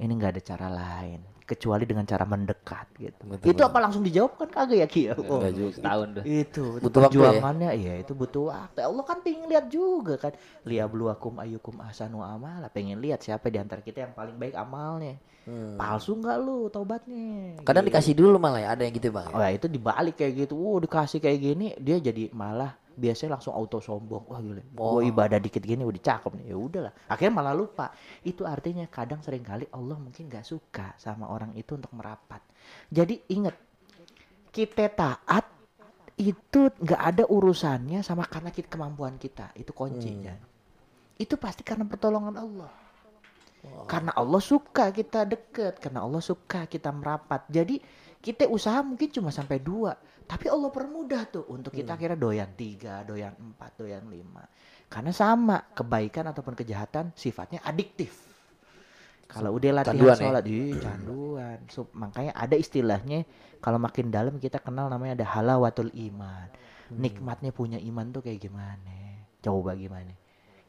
[0.00, 3.24] ini nggak ada cara lain kecuali dengan cara mendekat gitu.
[3.24, 3.68] Betul, itu betul.
[3.72, 5.02] apa langsung dijawab kan kagak ya Ki?
[5.08, 5.16] ya?
[5.16, 5.40] Oh.
[5.72, 6.24] Setahun tuh.
[6.28, 7.20] itu, itu Butuh waktu ya?
[7.32, 8.78] perjuangannya iya itu butuh waktu.
[8.84, 10.36] Allah kan pengen lihat juga kan.
[10.68, 12.68] Liabluwakum ayyukum ahsanu amala.
[12.68, 15.16] Pengen lihat siapa di antara kita yang paling baik amalnya.
[15.48, 15.80] Hmm.
[15.80, 17.56] Palsu nggak lu taubatnya?
[17.64, 17.96] Kadang Gitu.
[17.96, 19.32] dikasih dulu malah ya, ada yang gitu bang.
[19.32, 20.52] Oh ya itu dibalik kayak gitu.
[20.52, 24.26] Wow dikasih kayak gini dia jadi malah biasanya langsung auto sombong.
[24.26, 24.62] Wah gila.
[24.74, 24.98] Oh.
[24.98, 26.46] Gua ibadah dikit gini udah cakep nih.
[26.50, 26.92] Ya udahlah.
[27.06, 27.94] Akhirnya malah lupa.
[28.26, 32.42] Itu artinya kadang sering kali Allah mungkin nggak suka sama orang itu untuk merapat.
[32.90, 33.54] Jadi ingat
[34.50, 35.46] kita taat
[36.18, 39.54] itu nggak ada urusannya sama karena kita kemampuan kita.
[39.54, 40.34] Itu kunci Hmm.
[41.18, 42.70] Itu pasti karena pertolongan Allah.
[43.90, 47.42] Karena Allah suka kita deket, karena Allah suka kita merapat.
[47.50, 47.82] Jadi
[48.22, 51.98] kita usaha mungkin cuma sampai dua, tapi Allah permudah tuh untuk kita Hmm.
[51.98, 54.44] akhirnya doyan tiga, doyan empat, doyan lima.
[54.92, 58.28] Karena sama kebaikan ataupun kejahatan sifatnya adiktif.
[59.28, 60.24] Kalau udah latihan Canduan ya?
[60.24, 61.58] sholat, ih canduan.
[61.68, 63.28] So, makanya ada istilahnya
[63.60, 66.48] kalau makin dalam kita kenal namanya ada halawatul iman.
[66.88, 66.96] Hmm.
[66.96, 69.28] Nikmatnya punya iman tuh kayak gimana?
[69.44, 70.12] Coba gimana?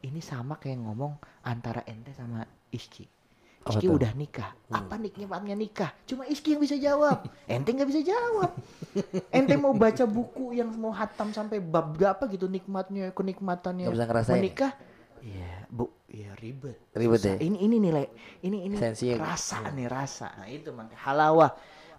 [0.00, 3.08] Ini sama kayak ngomong antara ente sama Iski.
[3.60, 4.50] Apa Iski udah nikah.
[4.72, 4.76] Hmm.
[4.80, 5.90] Apa nikmatnya nikah?
[6.08, 7.28] Cuma Iski yang bisa jawab.
[7.44, 8.50] Ente nggak bisa jawab.
[9.28, 14.06] Ente mau baca buku yang mau hatam sampai bab berapa gitu nikmatnya, kenikmatannya Nggak bisa
[14.08, 14.40] ngerasain ya?
[14.40, 14.72] menikah.
[15.20, 15.92] Iya, Bu.
[16.08, 16.80] Iya ribet.
[16.90, 17.36] Ribet Susah.
[17.36, 17.44] ya?
[17.44, 18.06] Ini ini nilai.
[18.40, 20.32] Ini ini Sensinya- rasa nih rasa.
[20.40, 21.50] Nah, itu makanya halawah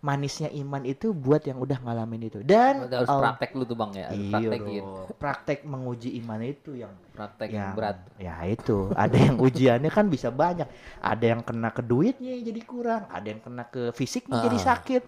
[0.02, 2.40] manisnya iman itu buat yang udah ngalamin itu.
[2.42, 4.06] Dan harus al- praktek lu tuh bang ya.
[4.10, 4.82] Harus Iya praktekin.
[4.82, 5.06] dong.
[5.16, 7.98] Praktek menguji iman itu yang Praktek yang yang berat.
[8.18, 10.66] Ya itu, ada yang ujiannya kan bisa banyak.
[10.98, 14.66] Ada yang kena ke duitnya jadi kurang, ada yang kena ke fisiknya jadi Ah.
[14.74, 15.04] sakit.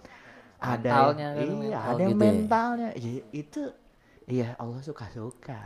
[0.64, 2.32] Ada Mentalnya yang, kan, iya, mental ada yang gitu ya.
[2.32, 2.90] mentalnya.
[2.96, 3.62] Ya, itu
[4.26, 5.62] iya Allah suka-suka.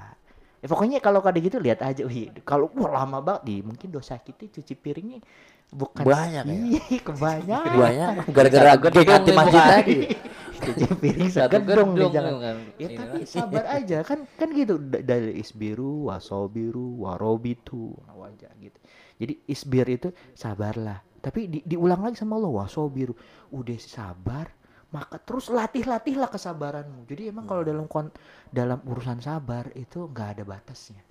[0.57, 4.17] Ya, pokoknya kalau kada gitu lihat aja, wih, kalau wah, lama banget di mungkin dosa
[4.17, 5.21] kita cuci piringnya
[5.69, 6.55] bukan Banyak ya?
[6.81, 7.75] Iya, kebanyakan.
[7.77, 9.97] Banyak gara-gara geng anti masjid tadi.
[10.65, 12.33] cuci piring Satu segedung nih jangan.
[12.41, 12.55] kan.
[12.81, 18.77] Ya Ini tapi sabar aja kan kan gitu Da- dari isbiru wasobiru warobitu wajah gitu.
[19.21, 21.05] Jadi isbir itu sabarlah.
[21.21, 23.13] Tapi di- diulang lagi sama Allah wasobiru.
[23.53, 24.49] Udah sabar
[24.87, 27.03] maka terus latih-latihlah kesabaranmu.
[27.07, 28.07] Jadi emang kalau dalam kon
[28.47, 31.03] dalam urusan sabar itu nggak ada batasnya.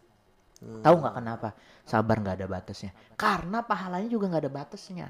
[0.57, 1.49] Tahu nggak kenapa
[1.85, 2.91] sabar nggak ada batasnya?
[3.21, 5.09] Karena pahalanya juga nggak ada batasnya.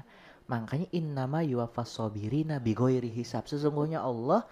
[0.51, 3.47] Makanya innama yuwaffas sabirina bigoiri hisab.
[3.47, 4.43] Sesungguhnya Allah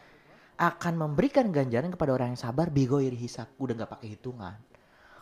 [0.55, 3.51] akan memberikan ganjaran kepada orang yang sabar bigoiri hisab.
[3.59, 4.55] Udah nggak pakai hitungan.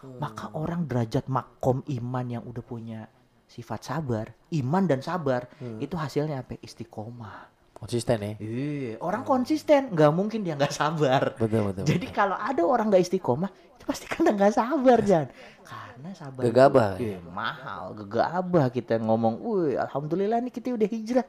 [0.04, 3.08] Maka orang derajat makom iman yang udah punya
[3.48, 5.48] sifat sabar, iman dan sabar,
[5.80, 6.60] itu hasilnya apa?
[6.60, 7.53] Istiqomah.
[7.84, 8.34] Konsisten ya.
[8.40, 11.36] Iya, orang konsisten, nggak mungkin dia nggak sabar.
[11.36, 11.84] Betul betul.
[11.84, 13.52] Jadi kalau ada orang nggak istiqomah,
[13.84, 15.28] itu pasti karena nggak sabar Jan.
[15.64, 16.42] Karena sabar.
[16.44, 16.92] itu, Gegabah.
[17.00, 21.28] iya, mahal, gegabah kita ngomong, wih, alhamdulillah nih kita udah hijrah.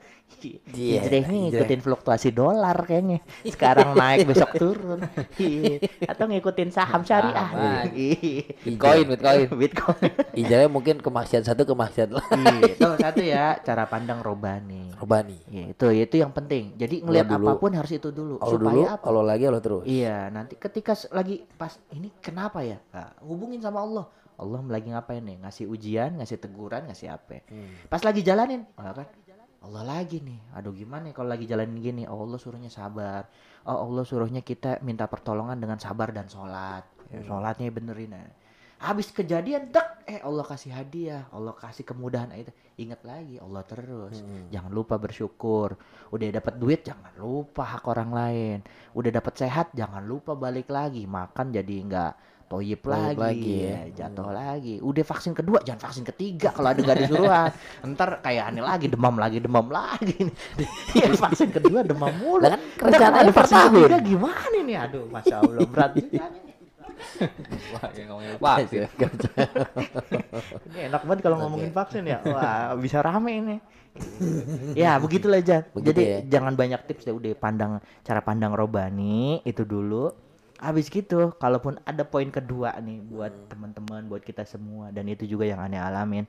[0.75, 3.23] Iya, hijrah ini ngikutin fluktuasi dolar kayaknya.
[3.47, 5.03] Sekarang naik besok turun.
[5.35, 5.83] Iya.
[6.07, 7.91] Atau ngikutin saham syariah.
[7.91, 8.51] Iya.
[8.63, 9.47] Bitcoin, Bitcoin.
[9.55, 10.11] Bitcoin.
[10.35, 12.31] Ijazahnya mungkin ke maksiat satu ke maksiat lain.
[12.35, 14.95] Iya, itu satu ya cara pandang robani.
[14.99, 15.39] Robani.
[15.51, 16.75] Iya, itu itu yang penting.
[16.79, 18.39] Jadi ngelihat apa pun harus itu dulu.
[18.39, 19.05] Allah supaya dulu, apa?
[19.11, 19.85] Allah lagi, Allah terus.
[19.87, 22.79] Iya, nanti ketika lagi pas ini kenapa ya?
[22.93, 24.07] Nah, hubungin sama Allah.
[24.35, 25.39] Allah lagi ngapain nih?
[25.47, 27.47] Ngasih ujian, ngasih teguran, ngasih apa?
[27.47, 27.87] Hmm.
[27.87, 29.07] Pas lagi jalanin, ah, kan?
[29.65, 33.25] Allah lagi nih aduh gimana ya kalau lagi jalanin gini oh Allah suruhnya sabar
[33.65, 38.29] oh Allah suruhnya kita minta pertolongan dengan sabar dan sholat ya, sholatnya benerin ya.
[38.85, 44.21] habis kejadian dek eh Allah kasih hadiah Allah kasih kemudahan itu ingat lagi Allah terus
[44.53, 45.81] jangan lupa bersyukur
[46.13, 48.59] udah dapat duit jangan lupa hak orang lain
[48.93, 52.13] udah dapat sehat jangan lupa balik lagi makan jadi enggak
[52.55, 54.07] toyib lagi, lagi ya, ya.
[54.07, 57.51] jatuh lagi udah vaksin kedua jangan vaksin ketiga kalau ada gak disuruhan
[57.91, 60.31] ntar kayak aneh lagi demam lagi demam lagi
[60.99, 65.67] ya vaksin kedua demam mulu kan rencana ada vaksin ketiga gimana nih aduh masya allah
[65.67, 66.43] berat juga nih.
[67.75, 68.87] Wah, yang ngomongin vaksin.
[70.73, 72.19] Ini enak banget kalau ngomongin vaksin ya.
[72.23, 73.57] Wah, bisa rame ini.
[74.75, 75.69] ya, begitulah Jan.
[75.75, 76.19] Begitu Jadi ya.
[76.39, 80.11] jangan banyak tips deh udah pandang cara pandang robani itu dulu.
[80.63, 85.45] Habis gitu, kalaupun ada poin kedua nih buat teman-teman, buat kita semua dan itu juga
[85.45, 86.25] yang aneh alamin.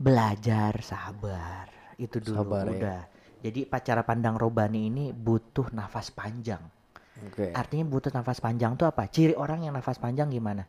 [0.00, 1.68] Belajar sabar.
[2.00, 2.72] Itu dulu Sabar ya.
[2.72, 3.00] udah.
[3.40, 6.60] Jadi cara pandang robani ini butuh nafas panjang.
[7.28, 7.52] Oke.
[7.52, 9.04] Artinya butuh nafas panjang tuh apa?
[9.12, 10.64] Ciri orang yang nafas panjang gimana?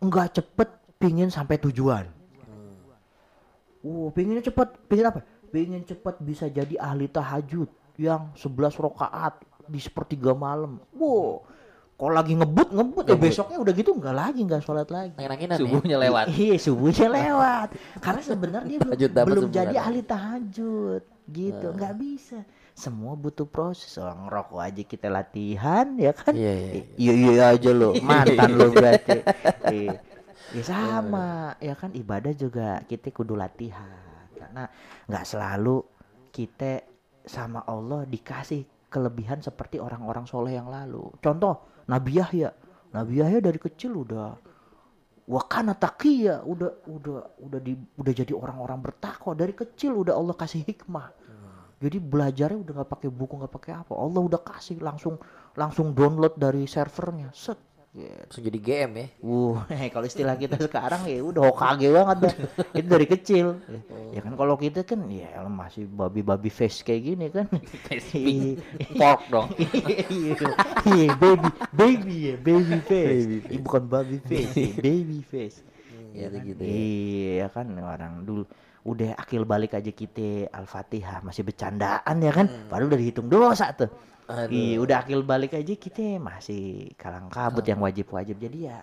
[0.00, 2.08] Enggak cepet pingin sampai tujuan.
[3.82, 5.20] Uh, pinginnya cepet, pingin apa?
[5.50, 7.68] Pingin cepet bisa jadi ahli tahajud
[8.00, 10.82] yang 11 rakaat di sepertiga malam.
[10.94, 11.46] Wow,
[12.02, 15.14] kalau lagi ngebut ngebut ya besoknya udah gitu enggak lagi enggak sholat lagi.
[15.14, 15.62] Nangin-nanginan ya.
[15.62, 16.24] Subuhnya lewat.
[16.42, 17.68] Iya subuhnya lewat.
[18.02, 19.84] Karena sebenarnya dia belum, belum jadi kan.
[19.86, 21.66] ahli tahajud gitu.
[21.78, 22.38] Nggak bisa.
[22.74, 23.94] Semua butuh proses.
[24.02, 26.34] Orang ngerokok aja kita latihan ya kan.
[26.34, 26.84] Iya, iya, iya.
[26.98, 27.94] Iya iya aja lo.
[28.08, 29.18] Mantan lo berarti.
[29.72, 29.96] Iya.
[30.52, 34.26] Ya sama, ya kan ibadah juga kita kudu latihan.
[34.34, 34.66] Karena
[35.06, 35.86] nggak selalu
[36.34, 36.82] kita
[37.22, 41.08] sama Allah dikasih kelebihan seperti orang-orang soleh yang lalu.
[41.24, 42.52] Contoh Nabi Yahya.
[42.92, 44.36] Nabi Yahya dari kecil udah
[45.24, 49.32] wakana taqiya udah udah udah di udah jadi orang-orang bertakwa.
[49.32, 51.08] Dari kecil udah Allah kasih hikmah.
[51.82, 53.96] Jadi belajarnya udah nggak pakai buku nggak pakai apa.
[53.98, 55.18] Allah udah kasih langsung
[55.58, 57.34] langsung download dari servernya.
[57.34, 57.58] Set
[57.92, 58.08] gitu.
[58.08, 59.06] Langsung jadi GM ya.
[59.20, 59.58] Wuh,
[59.94, 62.34] kalau istilah kita sekarang ya udah Hokage banget dah.
[62.80, 63.46] Itu dari kecil.
[64.16, 67.46] Ya kan kalau kita kan ya masih babi-babi face kayak gini kan.
[68.12, 68.60] Iya.
[68.96, 69.48] Pork dong.
[69.56, 70.36] Iya,
[70.84, 73.24] iya, baby, baby ya, baby face.
[73.48, 75.58] Ih, bukan baby face, ya, baby face.
[76.12, 76.44] Iya, kan?
[76.44, 76.72] gitu ya.
[76.72, 78.44] Iya kan orang dulu
[78.82, 82.46] udah akil balik aja kita Al-Fatihah masih bercandaan ya kan.
[82.68, 83.90] Padahal udah dihitung dosa tuh.
[84.30, 84.54] Aduh.
[84.54, 88.38] Iya, udah akil balik aja kita masih kalang kabut yang wajib-wajib.
[88.38, 88.82] Jadi ya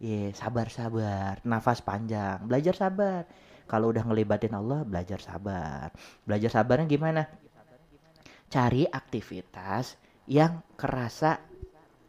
[0.00, 3.28] Iya, sabar-sabar, nafas panjang, belajar sabar.
[3.68, 5.92] Kalau udah ngelibatin Allah, belajar sabar.
[6.24, 7.28] Belajar sabarnya gimana?
[8.48, 11.44] Cari aktivitas yang kerasa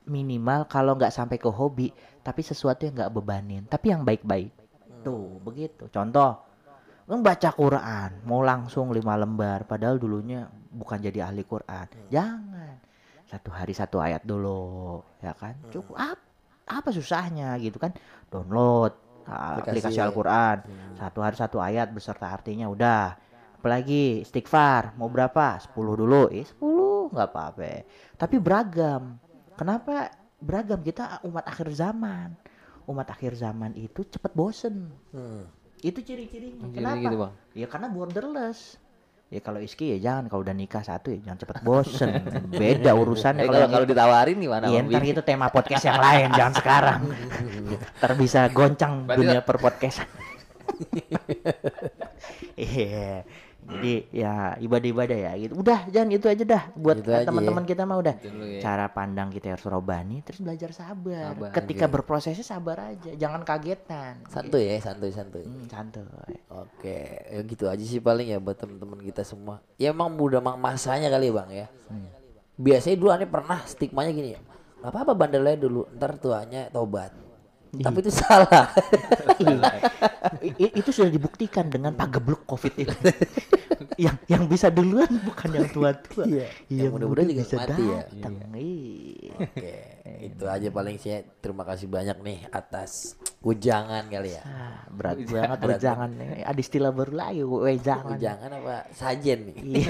[0.08, 1.92] minimal kalau nggak sampai ke hobi,
[2.24, 4.56] tapi sesuatu yang nggak bebanin, tapi yang baik-baik.
[5.04, 5.92] Tuh, begitu.
[5.92, 6.40] Contoh,
[7.12, 12.08] membaca Quran, mau langsung lima lembar, padahal dulunya bukan jadi ahli Quran.
[12.08, 12.80] Jangan.
[13.28, 15.60] Satu hari satu ayat dulu, ya kan?
[15.68, 16.24] Cukup apa,
[16.72, 17.92] apa susahnya gitu kan?
[18.32, 18.96] Download
[19.28, 20.00] Aplikasi aplikasi.
[20.02, 20.58] Al-Quran.
[20.98, 23.16] Satu hari satu ayat beserta artinya udah.
[23.62, 25.62] Apalagi istighfar, mau berapa?
[25.62, 26.34] 10 dulu.
[26.34, 27.86] Eh, 10 nggak apa-apa.
[28.18, 29.22] Tapi beragam.
[29.54, 30.10] Kenapa
[30.42, 30.82] beragam?
[30.82, 32.34] Kita umat akhir zaman.
[32.90, 34.90] Umat akhir zaman itu cepet bosen.
[35.14, 35.46] Hmm.
[35.82, 36.70] Itu ciri-cirinya.
[36.70, 37.02] Ciri Kenapa?
[37.02, 37.34] gitu, Bang.
[37.58, 38.78] Ya karena borderless.
[39.32, 42.10] Ya kalau Iski ya jangan kalau udah nikah satu ya jangan cepet bosen.
[42.62, 44.68] Beda urusannya kalau kalau ditawarin gimana?
[44.68, 47.00] Iya Bang ntar itu tema podcast yang lain jangan sekarang.
[48.04, 50.08] Ntar bisa goncang Berarti dunia perpodcastan.
[52.62, 53.26] Iya.
[53.62, 55.54] Jadi ya ibadah-ibadah ya gitu.
[55.62, 57.28] Udah jangan itu aja dah buat aja ya.
[57.30, 58.16] teman-teman kita mah udah.
[58.20, 58.60] Ya.
[58.60, 61.38] Cara pandang kita harus robani terus belajar sabar.
[61.38, 61.94] Sabar Ketika aja.
[61.94, 64.26] berprosesnya sabar aja, jangan kagetan.
[64.28, 65.46] Santuy ya, santuy santuy.
[65.46, 66.04] Hmm, santuy.
[66.52, 69.62] Oke, ya gitu aja sih paling ya buat temen-temen kita semua.
[69.78, 71.68] Ya emang udah masanya kali ya bang ya.
[72.62, 74.42] Biasanya dulu aneh pernah stigmanya gini ya.
[74.82, 77.14] Gak apa-apa bandelnya dulu, ntar tuanya tobat.
[77.72, 78.68] Tapi itu salah.
[80.60, 82.96] Itu sudah dibuktikan dengan pagebluk covid itu.
[84.00, 86.26] yang yang bisa duluan bukan yang tua-tua.
[86.28, 88.00] Iya, yang muda-muda juga mati ya.
[88.04, 88.34] datang.
[88.52, 89.34] Iya.
[89.42, 89.74] Oke,
[90.26, 91.24] itu aja paling sih.
[91.40, 94.44] Terima kasih banyak nih atas ujangan kali ya.
[94.46, 96.44] Ah, berat banget wejangan nih.
[96.44, 98.18] Ada istilah baru lagi wejangan.
[98.20, 99.56] Ujangan apa sajen nih.
[99.64, 99.90] Iya.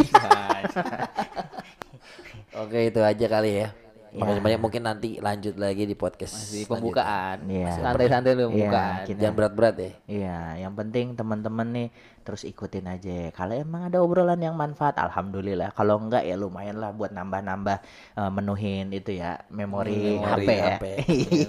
[2.61, 3.69] Oke, itu aja kali ya.
[4.11, 7.47] Makasih banyak mungkin nanti lanjut lagi di podcast Masih pembukaan.
[7.47, 7.79] Iya.
[7.79, 8.99] Santai-santai dulu Iya, pembukaan.
[9.07, 9.91] kita- Jangan berat-berat ya.
[10.05, 11.87] Iya, yang penting teman-teman nih
[12.21, 13.31] terus ikutin aja.
[13.31, 15.71] Kalau emang ada obrolan yang manfaat, alhamdulillah.
[15.71, 17.77] Kalau enggak ya lumayan lah buat nambah-nambah
[18.13, 20.65] eh, menuhin itu ya memori, Hmm, HP, memori ya.
[20.67, 20.85] HP.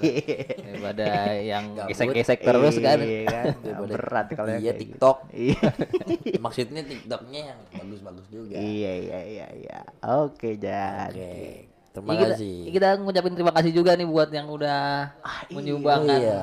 [0.64, 2.98] Daripada yang gesek-gesek terus kan.
[3.00, 3.46] Iya kan,
[3.82, 4.80] berat kalau yang Iya gitu.
[4.86, 5.16] TikTok.
[5.34, 5.66] Iya.
[6.46, 8.54] Maksudnya TikToknya yang bagus-bagus juga.
[8.54, 9.78] Iya iya iya iya.
[10.00, 11.10] Oke, Jan.
[11.10, 11.71] Oke.
[11.92, 12.56] Terima Ya, kita, kasih.
[12.72, 15.12] kita ngucapin terima kasih juga nih buat yang udah
[15.48, 16.42] menyumbangkan Iya.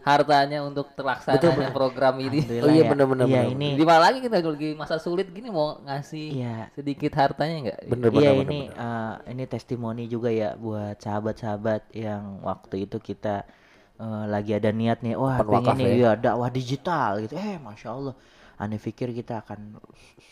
[0.00, 2.40] hartanya untuk terlaksananya program ini.
[2.62, 2.88] Oh iya, ya.
[2.88, 3.52] bener-bener, Iya bener.
[3.52, 6.56] ini Di mana lagi kita lagi masa sulit gini mau ngasih Iya.
[6.72, 7.78] sedikit hartanya enggak?
[7.84, 8.78] Bener Iya bener bener, ini bener.
[8.78, 13.44] eh, ini testimoni juga ya buat sahabat-sahabat yang waktu itu kita
[13.98, 16.14] eh, lagi ada niat nih, wah pengen nih ya.
[16.14, 17.34] ya dakwah digital gitu.
[17.34, 18.14] Eh masya Allah,
[18.54, 19.74] aneh pikir kita akan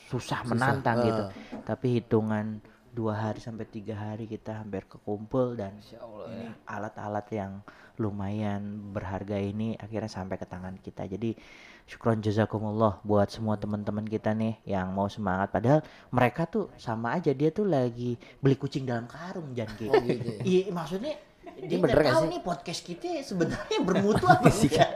[0.06, 1.22] susah, menantang gitu.
[1.26, 1.28] eh.
[1.66, 2.62] Tapi hitungan
[2.96, 7.52] dua hari sampai tiga hari kita hampir kekumpul dan Allah ini alat-alat yang
[8.00, 11.04] lumayan berharga ini akhirnya sampai ke tangan kita.
[11.04, 11.36] Jadi
[11.84, 17.36] syukron jazakumullah buat semua teman-teman kita nih yang mau semangat padahal mereka tuh sama aja
[17.36, 19.92] dia tuh lagi beli kucing dalam karung jangan gitu.
[19.92, 20.40] Oh, gitu ya?
[20.42, 21.14] Iya maksudnya
[21.58, 22.30] dia bener gak tahu sih?
[22.30, 24.90] nih podcast kita sebenarnya bermutu apa enggak.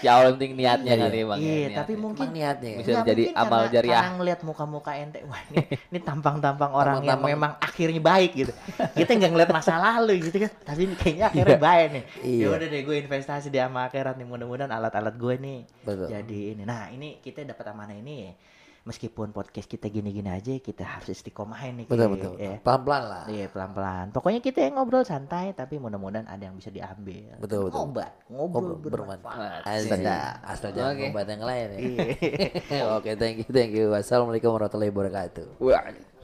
[0.00, 1.12] Ya Allah penting niatnya Iya, iya.
[1.12, 1.38] ya Bang.
[1.38, 1.76] ya, Iya, niatnya.
[1.76, 2.70] tapi mungkin Emang niatnya.
[2.70, 2.78] ya?
[2.78, 3.92] Bisa Nggak, jadi amal karena- jariah.
[4.00, 8.52] Karena ngeliat muka-muka ente, wah ini, ini tampang-tampang orang yang memang akhirnya baik gitu.
[8.94, 12.04] Kita nggak ngeliat masa lalu gitu kan, tapi ini kayaknya akhirnya baik nih.
[12.22, 12.40] Iya.
[12.40, 16.06] Ya udah deh, gue investasi di sama akhirat nih, mudah-mudahan alat-alat gue nih Betul.
[16.08, 16.62] jadi ini.
[16.64, 18.32] Nah ini kita dapat amanah ini ya.
[18.80, 21.86] Meskipun podcast kita gini-gini aja, kita harus istiqomahin nih.
[21.86, 22.32] Betul betul.
[22.40, 22.56] Ya.
[22.64, 23.24] Pelan-pelan lah.
[23.28, 24.06] Iya pelan-pelan.
[24.16, 27.36] Pokoknya kita yang ngobrol santai, tapi mudah-mudahan ada yang bisa diambil.
[27.36, 27.76] Betul, betul.
[27.76, 29.68] Ngobat, ngobrol, Ngobrol bermanfaat.
[29.68, 30.00] Asik.
[30.00, 30.08] Asik.
[30.48, 31.06] Asal jangan Oke.
[31.12, 31.78] obat yang lain ya.
[31.80, 32.82] Iya.
[32.96, 33.92] Oke, thank you, thank you.
[33.92, 36.19] Wassalamualaikum warahmatullahi wabarakatuh.